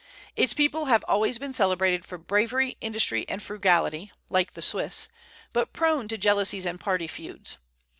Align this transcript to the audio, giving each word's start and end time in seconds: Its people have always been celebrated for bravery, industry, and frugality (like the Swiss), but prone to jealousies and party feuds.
Its 0.35 0.51
people 0.55 0.85
have 0.85 1.05
always 1.07 1.37
been 1.37 1.53
celebrated 1.53 2.03
for 2.03 2.17
bravery, 2.17 2.75
industry, 2.81 3.23
and 3.29 3.43
frugality 3.43 4.11
(like 4.31 4.53
the 4.55 4.61
Swiss), 4.63 5.09
but 5.53 5.73
prone 5.73 6.07
to 6.07 6.17
jealousies 6.17 6.65
and 6.65 6.79
party 6.79 7.05
feuds. 7.05 7.59